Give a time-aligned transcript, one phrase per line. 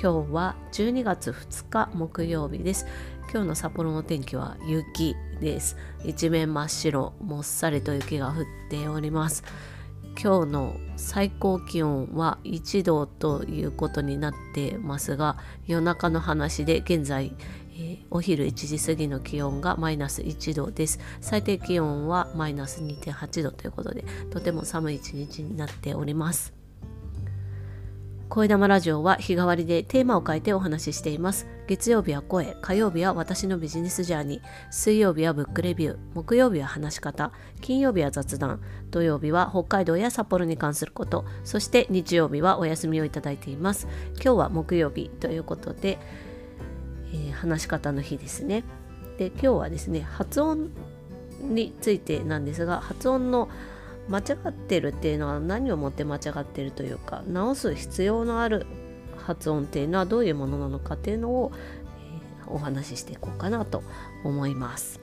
[0.00, 2.86] 今日は12月2日木曜日です。
[3.32, 5.76] 今日の札幌の天気は雪です。
[6.04, 9.44] 一面真っ白もっさりと雪が降っております。
[10.20, 17.34] 今日の最高気温は1度ということになってますが夜中の話で現在、
[17.72, 20.98] えー、お昼1時過ぎの気温がマイナス1度です。
[21.20, 26.63] 最低気温はマイナス2.8度ということでとても寒い一日になっております。
[28.34, 31.46] 声玉ラジオは日替わりでテーマを変えてお話ししています。
[31.68, 34.42] 月曜日は声、火曜日は私のビジネスジャーニー、
[34.72, 37.30] 水曜日はブックレビュー、木曜日は話し方、
[37.60, 43.86] 金曜日は雑談、土曜日は北海道や札幌に関すること、そして日曜日はお休みをいただいています。
[44.14, 46.00] 今日は木曜日ということで、
[47.12, 48.64] えー、話し方の日ですね。
[49.16, 50.70] で、今日はですね、発音
[51.40, 53.48] についてなんですが、発音の
[54.08, 58.66] 間違ってるっていうのは何をもって間違ってるというか直す必要のある
[59.16, 61.52] 発音っていうのはどういうものなのかっていうのを、
[62.44, 63.82] えー、お話ししていこうかなと
[64.24, 65.00] 思います。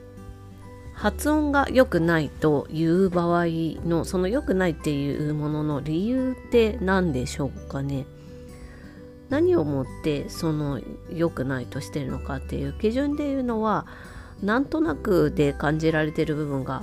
[0.94, 3.46] 発音が良くないという場合
[3.84, 8.06] のその良くないっていうものの理由って何でしょうかね
[9.28, 10.80] 何をもってその
[11.10, 13.86] 良くないとしてるのかっていう基準でいうのは
[14.42, 16.82] なんとなくで感じられてる部分が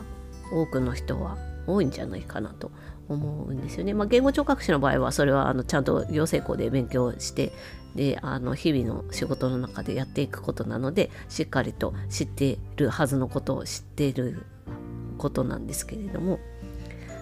[0.51, 1.37] 多くの人は
[1.73, 2.71] 多いんじゃないかなと
[3.07, 3.93] 思うんですよね。
[3.93, 7.51] まあ、言語聴覚士の場合はそれはあのちゃんと養成校で勉強して
[7.95, 14.45] であの日々の仕事の中でやっていくことなのでしっかりと知ってるはずのことを知っている
[15.17, 16.39] ことなんですけれども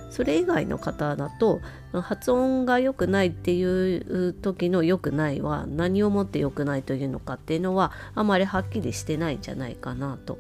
[0.10, 1.62] それ以外の方だと
[1.94, 10.38] 発音が良くないっていう時の良くないは何をもって良くないというのかっていうのはあまりはっきりしてないんじゃないかなと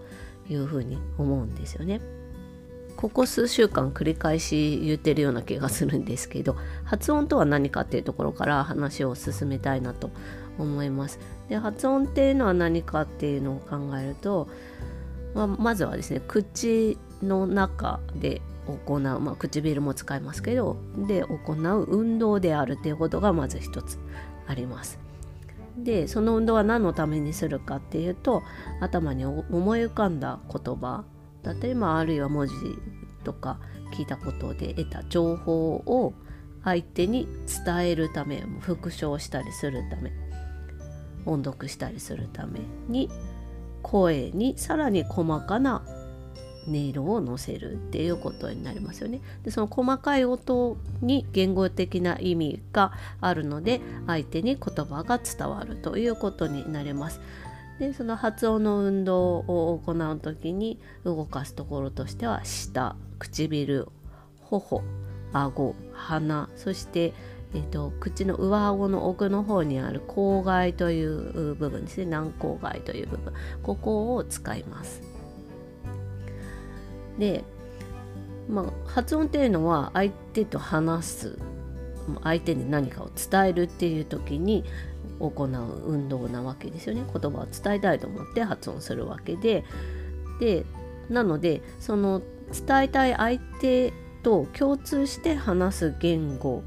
[0.49, 2.01] いうふうに思うんですよね。
[2.97, 10.09] ここ数週間繰り返し言ってるような気がするんですけど発音とは何かっていうところから話を進めたいなと
[10.57, 11.19] 思います。
[11.47, 14.49] で発音っていうのは何かっていうのを考えると、
[15.35, 18.41] まあ、まずはですね口の中で
[18.85, 20.77] 行う、まあ、唇も使いますけど
[21.07, 23.99] で行う運動であるっていうことがまず一つ
[24.47, 24.99] あります。
[25.77, 28.41] でその運動は何のためにするかっていうと
[28.81, 31.03] 頭に思い浮かんだ言葉
[31.47, 32.53] だったり、まあ、あるいは文字
[33.23, 33.59] とか
[33.93, 36.13] 聞いたことで得た情報を
[36.63, 37.27] 相手に
[37.65, 40.11] 伝えるため復唱したりするため
[41.25, 43.09] 音読したりするために
[43.81, 45.83] 声にさらに細かな
[46.67, 49.21] 音色を乗せるっていうことになりますよね。
[49.43, 52.91] でその細かい音に言語的な意味が
[53.21, 57.21] あるので相手に言葉が伝わるということになります。
[57.79, 63.87] でその発音の運動を行う時に動かすところとしては舌唇
[64.41, 64.83] 頬
[65.33, 66.49] 顎鼻。
[66.55, 67.13] そして、
[67.53, 72.05] えーと、口の上顎の奥の方にある口蓋という部分ですね。
[72.05, 73.33] 軟口蓋という部分。
[73.61, 75.01] ここを使います。
[77.19, 77.43] で、
[78.49, 81.39] まあ、発音っていうのは相手と話す
[82.23, 84.63] 相手に何かを伝えるっていう時に
[85.19, 85.47] 行う
[85.85, 89.63] 運動なわけですよね言葉を伝えたいと思って発音するわけで
[90.39, 90.65] で
[91.09, 96.63] なのでその伝えたい相手と共通して話す言語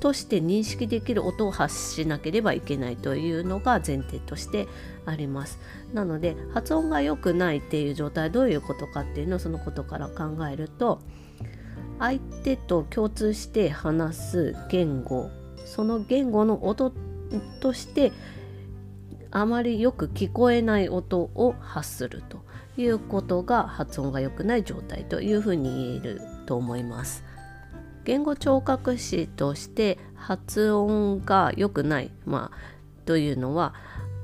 [0.00, 4.66] として認識できる音を発しなければいけないというのが前提として
[5.04, 5.58] あります。
[5.92, 11.00] なので発音が良くないっていう状態どういうことかっていうのをそのことから考えると
[11.98, 15.30] 相手と共通して話す言語
[15.64, 16.92] その言語の音
[17.60, 18.12] として
[19.30, 22.40] あまりよく聞こえない音を発すると
[22.76, 27.24] いうことが発音が良くない状態というふうに言えると思います。
[28.04, 33.74] 言語聴覚士として発音が良くない、まあ、というのは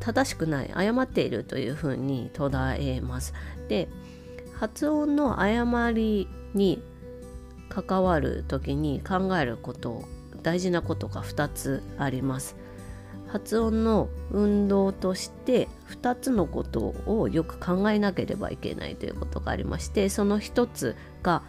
[0.00, 3.34] 正しくない誤っているというふうに捉えます。
[3.68, 3.88] で
[4.58, 6.82] 発音の誤りに
[7.68, 10.04] 関わる時に考えること
[10.42, 12.56] 大事なことが2つあります。
[13.28, 15.68] 発音の運動として
[16.02, 21.42] 2つのことをよく考えなければいけないということがありましてその1つが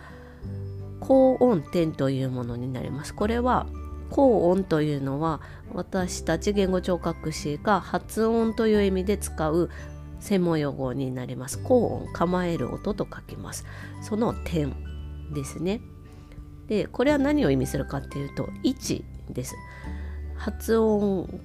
[0.99, 3.13] 高音点というものになります。
[3.13, 3.67] これは
[4.09, 5.41] 高音というのは
[5.73, 9.69] 私たち言語聴覚士が発音という意味で使う
[10.19, 11.59] 専門用語になります。
[11.63, 13.65] 高音構える音と書きます。
[14.01, 14.75] その点
[15.33, 15.81] ですね。
[16.67, 19.55] でこれは何を意味するかっていうと位置です。
[20.35, 21.41] 発音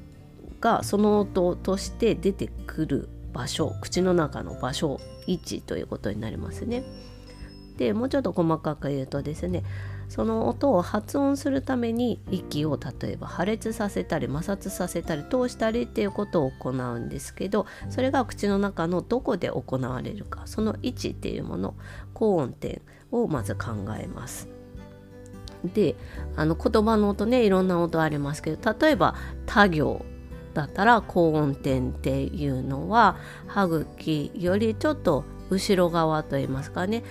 [0.62, 6.84] がその音として出てくる場所口の中の場所位置ということになりますね。
[7.76, 9.64] でもうちょっと細かく言うとですね
[10.08, 21.74] その音を発音するために息を例えば破裂させたり摩擦させたり通したりっていうことを行うんですけどそれが口の中のどこで行われるかその位置っていうもの
[22.12, 24.48] 高音点をまず考えます。
[25.64, 25.96] で
[26.36, 29.14] あの言葉の音ねいろんな音ありますけど例えば
[29.46, 30.04] 他行
[30.54, 33.16] だったら高音点っていうのは
[33.46, 37.02] 歯茎よりちょっと後ろ側といいますかね、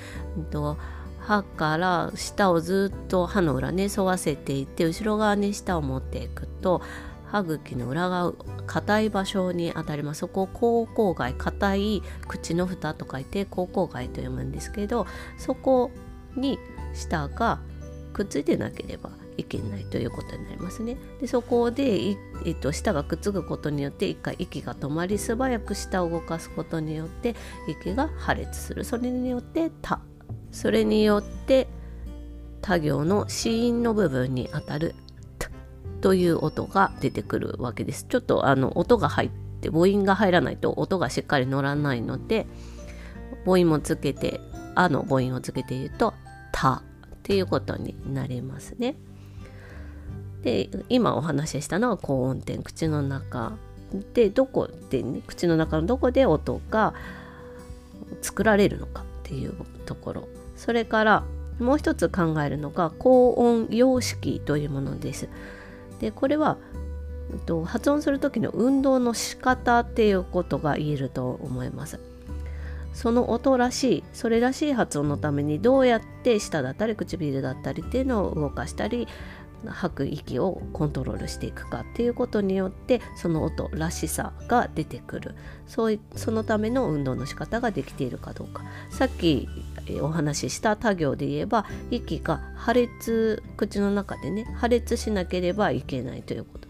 [0.50, 0.78] と
[1.20, 6.82] 歯から下をずっと歯の裏ね沿わせていって後ろ側に下を持っていくと
[7.28, 8.34] 歯茎の裏側
[8.66, 10.22] 硬い場所に当たります。
[10.22, 15.08] そこを口口外硬い口の蓋と書いて口口外と読むんですけど
[15.38, 15.92] そこ
[16.36, 16.60] に
[16.94, 17.60] 舌が
[18.14, 19.12] くっついてなければ
[19.42, 20.98] いけないということになりますね。
[21.20, 22.16] でそこで、
[22.46, 27.36] えっと、舌がくっつくことによって一回息が止まり素早く舌を動かすことによって
[27.68, 30.00] 息が破裂するそれによって「た」
[30.52, 31.68] それによって
[32.62, 34.96] 他行の子音の部分にあたる
[35.40, 35.50] 「た」
[36.02, 38.06] という音が出てくるわけです。
[38.08, 39.30] ちょっとあの音が入っ
[39.62, 42.48] て母音が入らないと音がしっかり乗らないので
[43.46, 44.40] 母音もつけて
[44.76, 46.14] 「あ」の母音をつけて言うと
[46.52, 48.96] 「た」っていうことになりますね。
[50.44, 53.54] で今お話ししたのは高音点口の中
[54.14, 56.94] でどこで、ね、口の中のどこで音が
[58.22, 59.54] 作られるのかっていう
[59.86, 61.24] ところそれから
[61.60, 65.30] もう一つ考えるのが高音様式というものです。
[66.00, 66.58] でこれは
[67.66, 72.00] 発音する時の運動の仕方っていうことが言えると思います。
[72.94, 79.08] その音らしいそれらしい発音のためにどうやって舌だったり唇だったりっていうのを動かしたり
[79.66, 85.36] 吐く息をコントロールしていくかっていうことによってその音らしさが出てくる。
[85.68, 88.64] そういそのための運動の仕方ができているかどうか。
[88.90, 89.48] さっき
[90.02, 96.61] お話しした他行で言えば息が破裂口の中でね破裂しなければいけないということ。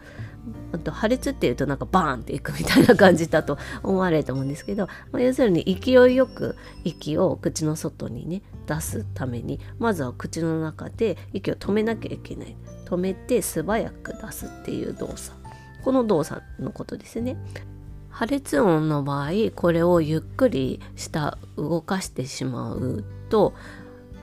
[0.91, 12.55] 破裂っていうとなんかバーンっていくみたいな感じだと思われると思うんですけど、まあ、要するに勢いよく息を口の外にね出すためにまずは口の中で息を止めなきゃいけない。
[12.85, 15.37] 止めて素早く出すっていう動作。
[15.83, 17.37] この動作のことですね。
[18.09, 23.53] 破裂音の場合これをゆっくりした動かしてしまうと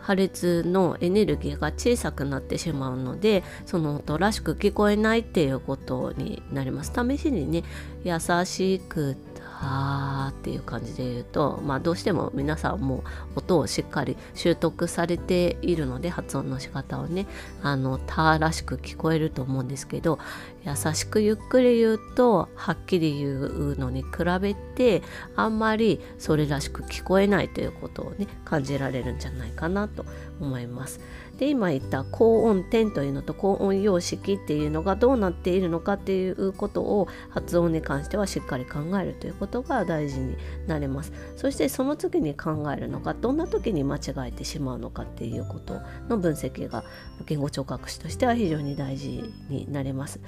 [0.01, 6.93] 破裂のエネルギーが小さくなってしまうのでその音らしく聞こえないっていうことになります。
[6.95, 7.65] 試しにね
[8.05, 9.17] 優しく
[9.61, 13.03] はーっていう感じで言うと、まあ、どうしても皆さんも
[13.35, 17.27] 音をしっかり習得されているので発音の仕方をね
[17.61, 20.21] あの「た」らしく聞こえると思うんですけど
[20.65, 24.09] 優しくゆっくり言うとはっきり言うのに比
[24.41, 25.03] べて
[25.35, 30.05] あんまりそれらしく聞こえないということをね感じられるんじゃないかなと
[30.41, 31.01] 思います。
[31.39, 40.37] で今言った高音点というのと高音様式っていうのがどうなっているのかっていうことを発音に関してはしっかり考えるということが大事に
[40.67, 41.13] なります。
[41.37, 46.85] そしてその次に考えるのがどんな時に間違えてしまうのかっていうことの分析が
[47.27, 50.21] 言語聴覚士としては非常に大事になります。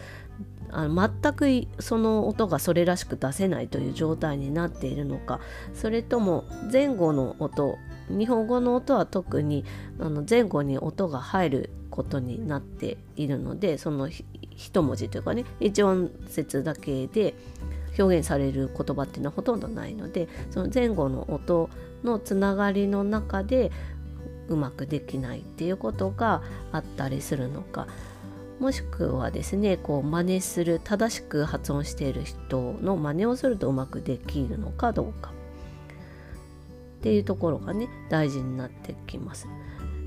[0.72, 5.40] あの全くその音がそれらしく出せないという状態になっているのか
[5.74, 7.76] それとも前後の音
[8.18, 9.64] 日本語の音は特に
[9.98, 14.08] あの前後に音が入ることになっているのでその
[14.56, 17.34] 一文字というかね一音節だけで
[17.98, 21.68] 表現される言葉っていうのはほとんどないのでその前後の音
[22.04, 23.70] のつながりの中で
[24.48, 27.86] うまくできないっていうことがあったりするのか
[28.58, 35.32] もしくはですねこう真似する正しく発音している人の真似をするとうまくできるのかどうか。
[37.00, 39.48] っていうところがね大事になってきます。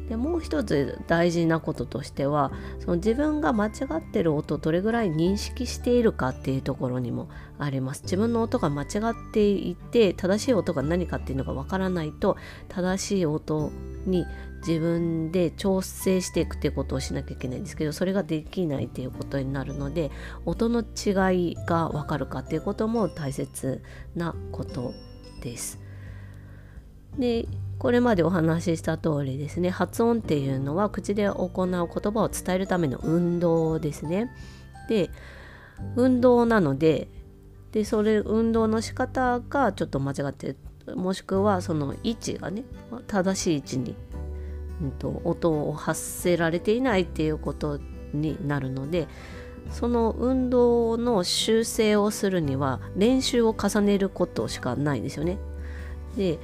[0.08, 12.36] でもう一つ大事なこととしてはその自分が間違ってる音をどれぐらい認識しているかっていうところにもあります自分の音が間違っていて正しい音が何かっていうのがわからないと
[12.68, 13.72] 正しい音
[14.06, 14.26] に
[14.68, 20.12] 自分で調整していくっていうことをしなきゃいけないんですけどそれができないっていうことになるので
[20.46, 23.82] 音の違いがわかるかっていうことも大切
[24.16, 24.94] なこと
[25.42, 25.83] です。
[27.18, 27.48] で
[27.80, 34.32] これまでお話しした通りですね発音っていうのは口で行う言葉を伝えるための運動ですね。
[34.88, 35.10] で
[35.96, 37.08] 運動なので
[37.72, 40.56] でそれ運動の仕方がちょっと間違って
[40.96, 42.64] もしくはその位置がね
[43.08, 43.96] 正しい位置に
[44.82, 47.80] うんと、音を発せられていないっていうこと
[48.14, 49.08] になるので
[49.72, 55.38] その運動の修正をするには練習を重ねることしかないんですよね。
[56.18, 56.38] で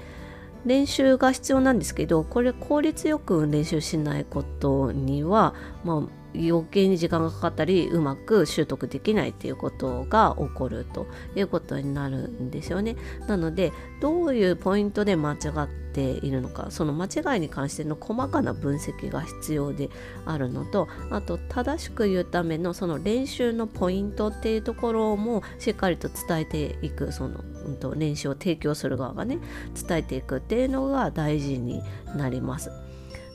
[0.66, 12.96] 練習が必要なんですけどこれ効率よく練習しないことには、まあ、余計に時間がかかったりうまく習得できないっていうことが起こるということになるんですよね。
[13.28, 13.72] なので
[14.02, 19.90] どういうポイントで間違っているのかその間違いに関しての細かな分析が必要で
[20.26, 29.40] あるのとあと正しく言うためのその練習のポイントっていうところもしっかりと伝えていくその、うん、と練習を提供する側がね
[29.88, 31.82] 伝えていくっていうのが大事に
[32.16, 32.72] なります。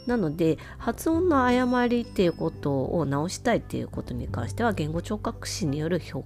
[0.06, 6.25] なので発音の誤りっていうことを直したいっていうことに関しては言語聴覚士による評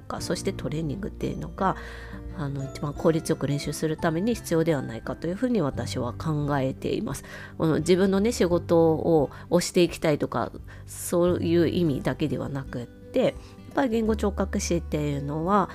[0.00, 1.76] 価そしてトレーニングっていうのが
[2.36, 7.24] あの一番効率よく練習するために必要ではないかというふうに私は考えています。
[7.58, 10.52] この自分のね仕事を押していきたいとか
[10.86, 13.32] そういう意味だけではなくってやっ
[13.74, 15.68] ぱり言語聴覚士っていうのは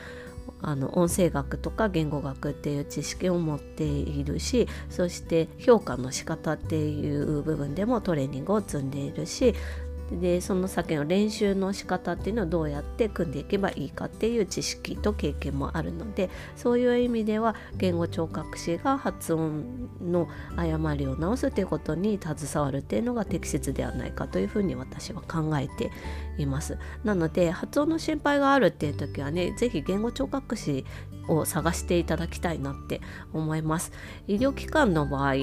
[0.61, 9.55] あの音声学とか言語学っていう知識を持っているしそして評価の仕方っていう部分でもトレーニングを積んでいるし
[10.19, 25.91] でその先の練習の仕方っていうのをどうやって組んでいけばいいかっていう知識と経験もあるのでそういう意味では言語聴覚士が発音の誤りを直すということに携わるっていうのが適切ではないかというふうに私は考えて
[26.37, 26.77] います。
[27.03, 30.85] なので発音の心配があるっていう時はね是非言語聴覚士
[31.27, 33.01] を探していただきたいなって
[33.33, 33.91] 思います。
[34.27, 35.35] 医療機関の場合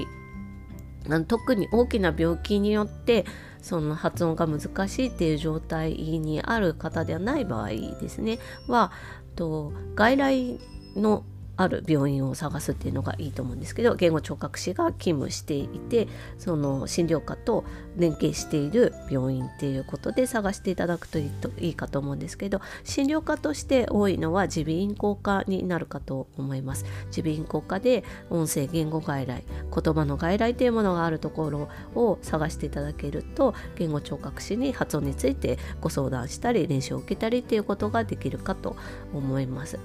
[1.27, 3.25] 特に大きな病気によって
[3.61, 8.39] その発音が難しいっていう状態にある方ではない場合ですね。
[8.67, 8.91] は
[9.35, 10.59] と外来
[10.95, 11.23] の
[11.57, 17.63] ある病院を探すっていうのがいいと思うんですけど言語聴覚士が勤務していてその診療科と
[17.97, 29.43] 連携している病院っていうことで探していただくといいといいかと思うんですけど診療科として多いのは耳鼻咽喉科になるかと思います耳鼻咽喉科で音声言語外来
[29.73, 38.75] 言葉の外来というものがあるところを探していただけると言語聴覚士に発音についてご相談したり練習を受けたりっていうことができるかと
[39.13, 39.79] 思います。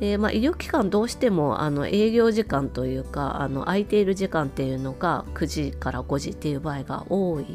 [0.00, 7.46] でまあ、医療機関どうしてもあの営業時間というかあの空いている時間っていうのが9時から5時っていう場合が多い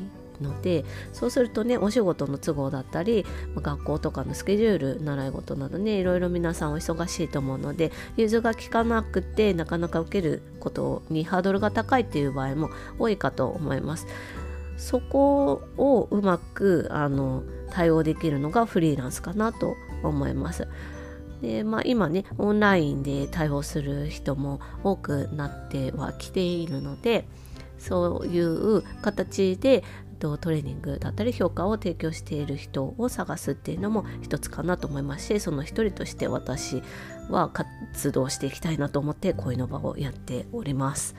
[0.42, 14.08] のでそうするとねお仕事の都合だったり学校とかのスケジュール習い事などねいろいろ皆さんお忙しいと思うので融通が利かなくてなかなか受けることにハードルが高いっていう場合も多いかと思います。
[14.78, 20.70] そこをうまくあの対応できるのがフリーランスかなと思います。
[21.42, 27.26] でまあ、今ねオンラインで対応する人も多くなってはきているので
[27.78, 29.84] そういう形で
[30.20, 36.84] トレーニングだったり評価を提供している人を探すっていうのも一つかなと思いますしその一人として私
[37.30, 41.16] は活動していきたいなと思って恋の場をやっております。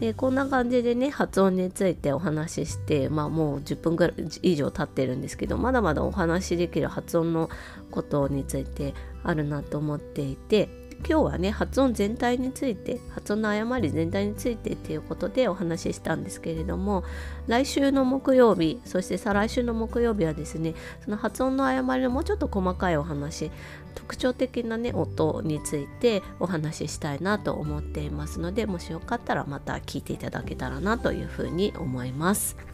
[0.00, 7.50] でこんな感じでね発音についてお話しして、まあ、もう10分ぐらい以上経ってるんですけどまだまだお話しできる発音の
[7.90, 10.70] ことについてあるなと思っていて
[11.08, 17.04] 今日はね発音全体について発音の誤り全体についてっていうことでお話ししたんですけれども
[17.46, 23.50] 来週の木曜日そして再来週の木曜日はですねその発音の誤りのもうちょっと細かいお話
[23.94, 32.69] 特徴的なね音についてお話ししたいなと思っていますのでもしよかったらまた聞いていただけたらなというふうに思います。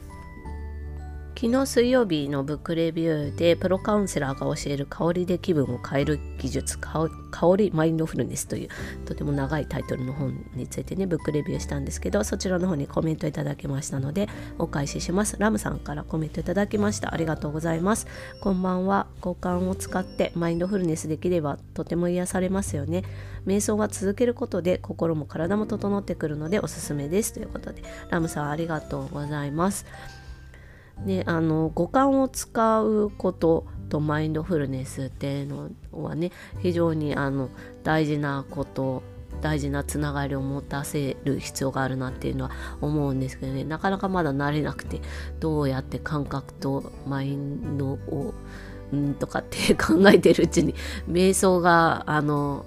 [1.39, 7.11] 昨日水曜日のブックレビューでプロカウンセラーが教える香りで気分を変える技術香
[7.59, 8.69] りマインドフルネスという
[9.05, 15.37] とても長いタイトルの本についてねブックレビューしたんですけどそちらの方にコメントいただきましたのでお返しします。
[15.39, 17.13] ラムさんからコメントいただきました。
[17.13, 18.07] ありがとうございます。
[18.41, 23.05] こんばんは五感を使ってマインドフルネスできればとても癒されますよね。
[23.47, 27.35] 瞑想は続けることで心も体も整ってくるのでおすすめです。
[27.35, 29.85] ということでラムさんありがとうございます。
[31.05, 37.51] ね、あの五感を使うこととマインドフルネスっていうのはね非常にあの
[37.85, 39.03] 大事なこと
[39.41, 42.51] 大事なつながりを持たせる必要があるなっていうのは
[42.81, 43.65] 思うんですけどね。
[43.65, 45.01] なかなかまだ慣れなくて
[45.39, 48.35] どうやって感覚とマインドを
[48.95, 50.75] んとかって考えてるうちに
[51.09, 52.65] 瞑想があの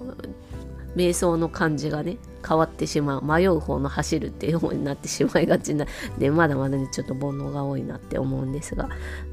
[0.94, 5.86] 瞑想の感じがね変わってしまう迷う方の走るっていう方になってしまいがちな
[6.18, 8.88] でまだまだねちょっと煩悩が多いなって思うんですが。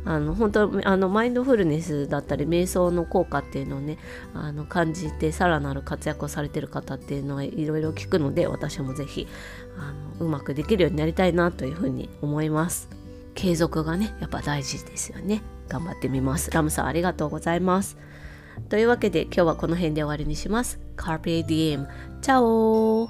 [0.06, 3.98] あの本当あのマインドフルネスだったり瞑想の効果っていうのをね
[4.34, 9.28] あの感じてさらなる活躍をされてる方っていうのはいろいろ聞くので私もぜひ
[9.78, 12.90] あのうまくできるようになりたいなというふうに思います。
[13.36, 15.42] 継続がねやっぱ大事ですよね。
[15.68, 16.50] 頑張ってみます。
[16.52, 17.98] ラムさんありがとうございます。
[18.70, 20.80] というわけで今日はこの辺で終わりにします。
[20.96, 21.88] Carpe Diem
[22.22, 23.10] チャオ